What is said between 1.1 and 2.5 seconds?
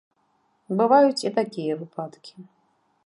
і такія выпадкі.